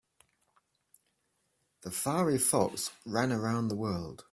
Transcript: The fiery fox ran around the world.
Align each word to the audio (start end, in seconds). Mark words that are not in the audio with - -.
The 1.81 1.91
fiery 1.91 2.39
fox 2.39 2.89
ran 3.05 3.31
around 3.31 3.67
the 3.67 3.75
world. 3.75 4.19